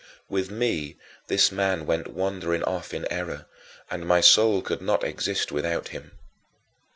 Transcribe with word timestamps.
With 0.27 0.49
me 0.49 0.97
this 1.27 1.51
man 1.51 1.85
went 1.85 2.07
wandering 2.07 2.63
off 2.63 2.91
in 2.91 3.05
error 3.11 3.45
and 3.91 4.03
my 4.07 4.19
soul 4.19 4.63
could 4.63 4.81
not 4.81 5.03
exist 5.03 5.51
without 5.51 5.89
him. 5.89 6.13